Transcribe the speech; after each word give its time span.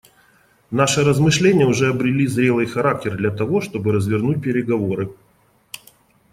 Наши 0.71 1.03
размышления 1.03 1.67
уже 1.67 1.91
обрели 1.91 2.25
зрелый 2.25 2.65
характер 2.65 3.15
для 3.15 3.29
того, 3.29 3.61
чтобы 3.61 3.91
развернуть 3.93 4.41
переговоры. 4.41 5.11